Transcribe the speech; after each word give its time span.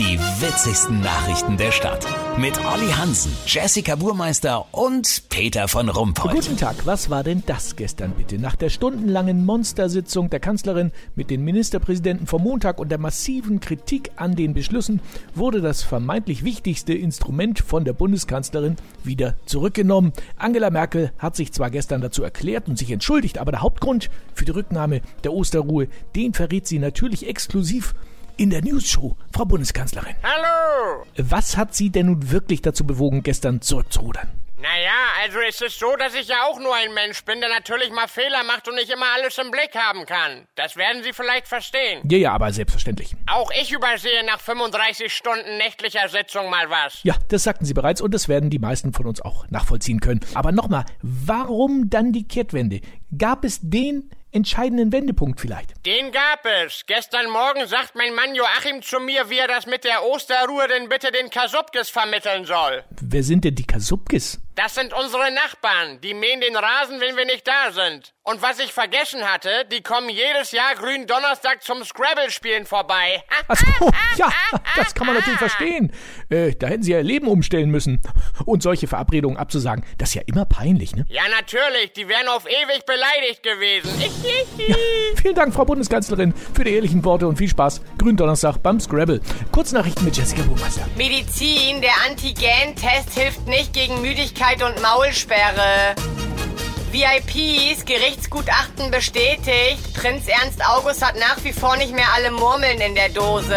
Die 0.00 0.18
witzigsten 0.18 1.02
Nachrichten 1.02 1.58
der 1.58 1.72
Stadt. 1.72 2.06
Mit 2.38 2.58
Olli 2.64 2.90
Hansen, 2.90 3.32
Jessica 3.44 3.96
Burmeister 3.96 4.64
und 4.72 5.24
Peter 5.28 5.68
von 5.68 5.90
Rumpold. 5.90 6.36
Guten 6.36 6.56
Tag, 6.56 6.86
was 6.86 7.10
war 7.10 7.22
denn 7.22 7.42
das 7.44 7.76
gestern 7.76 8.12
bitte? 8.12 8.38
Nach 8.38 8.56
der 8.56 8.70
stundenlangen 8.70 9.44
Monstersitzung 9.44 10.30
der 10.30 10.40
Kanzlerin 10.40 10.92
mit 11.16 11.28
den 11.28 11.44
Ministerpräsidenten 11.44 12.26
vom 12.26 12.44
Montag 12.44 12.78
und 12.78 12.88
der 12.88 12.96
massiven 12.96 13.60
Kritik 13.60 14.12
an 14.16 14.36
den 14.36 14.54
Beschlüssen 14.54 15.02
wurde 15.34 15.60
das 15.60 15.82
vermeintlich 15.82 16.44
wichtigste 16.44 16.94
Instrument 16.94 17.58
von 17.58 17.84
der 17.84 17.92
Bundeskanzlerin 17.92 18.76
wieder 19.04 19.34
zurückgenommen. 19.44 20.14
Angela 20.38 20.70
Merkel 20.70 21.12
hat 21.18 21.36
sich 21.36 21.52
zwar 21.52 21.68
gestern 21.68 22.00
dazu 22.00 22.22
erklärt 22.22 22.70
und 22.70 22.78
sich 22.78 22.90
entschuldigt, 22.90 23.36
aber 23.36 23.50
der 23.50 23.60
Hauptgrund 23.60 24.08
für 24.32 24.46
die 24.46 24.52
Rücknahme 24.52 25.02
der 25.24 25.34
Osterruhe, 25.34 25.88
den 26.16 26.32
verrät 26.32 26.66
sie 26.66 26.78
natürlich 26.78 27.28
exklusiv 27.28 27.94
in 28.40 28.48
der 28.48 28.64
News-Show, 28.64 29.14
Frau 29.34 29.44
Bundeskanzlerin. 29.44 30.14
Hallo! 30.22 31.04
Was 31.18 31.58
hat 31.58 31.74
Sie 31.74 31.90
denn 31.90 32.06
nun 32.06 32.30
wirklich 32.30 32.62
dazu 32.62 32.86
bewogen, 32.86 33.22
gestern 33.22 33.60
zurückzurudern? 33.60 34.30
Naja, 34.56 34.92
also 35.22 35.38
es 35.46 35.60
ist 35.60 35.78
so, 35.78 35.94
dass 35.96 36.14
ich 36.14 36.28
ja 36.28 36.44
auch 36.44 36.58
nur 36.58 36.74
ein 36.74 36.94
Mensch 36.94 37.22
bin, 37.24 37.40
der 37.40 37.50
natürlich 37.50 37.90
mal 37.92 38.08
Fehler 38.08 38.42
macht 38.44 38.66
und 38.66 38.76
nicht 38.76 38.88
immer 38.88 39.04
alles 39.14 39.36
im 39.36 39.50
Blick 39.50 39.74
haben 39.74 40.06
kann. 40.06 40.46
Das 40.54 40.76
werden 40.76 41.02
Sie 41.02 41.12
vielleicht 41.12 41.48
verstehen. 41.48 42.00
Ja, 42.10 42.16
ja, 42.16 42.32
aber 42.32 42.50
selbstverständlich. 42.50 43.14
Auch 43.26 43.50
ich 43.60 43.72
übersehe 43.72 44.24
nach 44.24 44.40
35 44.40 45.12
Stunden 45.12 45.58
nächtlicher 45.58 46.08
Sitzung 46.08 46.48
mal 46.48 46.70
was. 46.70 47.00
Ja, 47.02 47.16
das 47.28 47.42
sagten 47.42 47.66
Sie 47.66 47.74
bereits 47.74 48.00
und 48.00 48.14
das 48.14 48.28
werden 48.28 48.48
die 48.48 48.58
meisten 48.58 48.94
von 48.94 49.04
uns 49.04 49.20
auch 49.20 49.46
nachvollziehen 49.50 50.00
können. 50.00 50.20
Aber 50.32 50.50
nochmal, 50.50 50.86
warum 51.02 51.90
dann 51.90 52.12
die 52.12 52.26
Kehrtwende? 52.26 52.80
Gab 53.16 53.44
es 53.44 53.60
den 53.62 54.10
entscheidenden 54.32 54.92
Wendepunkt 54.92 55.40
vielleicht? 55.40 55.74
Den 55.86 56.12
gab 56.12 56.44
es. 56.64 56.84
Gestern 56.86 57.30
Morgen 57.30 57.66
sagt 57.66 57.94
mein 57.94 58.14
Mann 58.14 58.34
Joachim 58.34 58.82
zu 58.82 59.00
mir, 59.00 59.30
wie 59.30 59.38
er 59.38 59.48
das 59.48 59.66
mit 59.66 59.84
der 59.84 60.04
Osterruhe 60.04 60.68
denn 60.68 60.88
bitte 60.88 61.10
den 61.10 61.30
Kasubkis 61.30 61.90
vermitteln 61.90 62.44
soll. 62.44 62.84
Wer 63.00 63.22
sind 63.22 63.44
denn 63.44 63.54
die 63.54 63.66
Kasubkis? 63.66 64.40
Das 64.62 64.74
sind 64.74 64.92
unsere 64.92 65.30
Nachbarn. 65.30 66.02
Die 66.02 66.12
mähen 66.12 66.42
den 66.42 66.54
Rasen, 66.54 67.00
wenn 67.00 67.16
wir 67.16 67.24
nicht 67.24 67.48
da 67.48 67.72
sind. 67.72 68.12
Und 68.24 68.42
was 68.42 68.58
ich 68.58 68.74
vergessen 68.74 69.24
hatte, 69.24 69.48
die 69.72 69.80
kommen 69.80 70.10
jedes 70.10 70.52
Jahr 70.52 70.74
grünen 70.74 71.06
Donnerstag 71.06 71.62
zum 71.62 71.82
Scrabble-Spielen 71.82 72.66
vorbei. 72.66 73.24
Achso, 73.48 73.66
ja, 74.18 74.30
das 74.76 74.94
kann 74.94 75.06
man 75.06 75.16
natürlich 75.16 75.38
verstehen. 75.38 75.90
Äh, 76.28 76.52
da 76.54 76.66
hätten 76.66 76.82
sie 76.82 76.92
ihr 76.92 77.02
Leben 77.02 77.26
umstellen 77.26 77.70
müssen. 77.70 78.02
Und 78.44 78.62
solche 78.62 78.86
Verabredungen 78.86 79.38
abzusagen, 79.38 79.82
das 79.96 80.10
ist 80.10 80.16
ja 80.16 80.22
immer 80.26 80.44
peinlich, 80.44 80.94
ne? 80.94 81.06
Ja, 81.08 81.22
natürlich. 81.28 81.94
Die 81.94 82.06
wären 82.06 82.28
auf 82.28 82.44
ewig 82.46 82.84
beleidigt 82.84 83.42
gewesen. 83.42 83.90
Ja, 84.58 84.76
vielen 85.20 85.34
Dank, 85.34 85.54
Frau 85.54 85.64
Bundeskanzlerin, 85.64 86.34
für 86.54 86.64
die 86.64 86.74
ehrlichen 86.74 87.02
Worte 87.02 87.26
und 87.26 87.38
viel 87.38 87.48
Spaß. 87.48 87.80
Gründonnerstag 87.96 88.58
beim 88.58 88.78
Scrabble. 88.78 89.22
Kurznachrichten 89.52 90.04
mit 90.04 90.18
Jessica 90.18 90.42
Burmeister. 90.42 90.86
Medizin, 90.96 91.80
der 91.80 91.94
Antigen-Test 92.06 93.18
hilft 93.18 93.46
nicht 93.46 93.72
gegen 93.72 94.02
Müdigkeit 94.02 94.49
und 94.58 94.82
Maulsperre. 94.82 95.94
VIPs, 96.90 97.84
Gerichtsgutachten 97.84 98.90
bestätigt. 98.90 99.94
Prinz 99.94 100.26
Ernst 100.26 100.60
August 100.68 101.06
hat 101.06 101.14
nach 101.16 101.42
wie 101.44 101.52
vor 101.52 101.76
nicht 101.76 101.94
mehr 101.94 102.08
alle 102.14 102.32
Murmeln 102.32 102.80
in 102.80 102.96
der 102.96 103.10
Dose. 103.10 103.56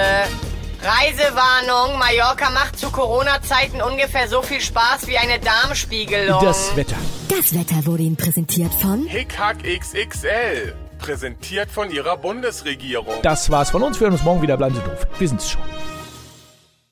Reisewarnung, 0.83 1.97
Mallorca 1.97 2.51
macht 2.51 2.77
zu 2.77 2.91
Corona-Zeiten 2.91 3.81
ungefähr 3.81 4.27
so 4.27 4.41
viel 4.41 4.61
Spaß 4.61 5.07
wie 5.07 5.17
eine 5.17 5.39
Darmspiegelung. 5.39 6.43
Das 6.43 6.75
Wetter. 6.75 6.97
Das 7.29 7.55
Wetter 7.55 7.85
wurde 7.85 8.03
Ihnen 8.03 8.17
präsentiert 8.17 8.73
von 8.73 9.07
Hickhack 9.07 9.63
XXL. 9.63 10.75
Präsentiert 10.99 11.71
von 11.71 11.89
Ihrer 11.89 12.17
Bundesregierung. 12.17 13.15
Das 13.23 13.49
war's 13.49 13.71
von 13.71 13.81
uns. 13.81 13.99
Wir 13.99 14.05
hören 14.05 14.13
uns 14.13 14.23
morgen 14.23 14.41
wieder. 14.41 14.57
Bleiben 14.57 14.75
Sie 14.75 14.81
doof. 14.81 15.07
Wir 15.17 15.27
sind's 15.27 15.49
schon. 15.49 15.61